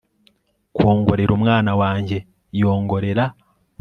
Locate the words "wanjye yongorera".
1.81-3.25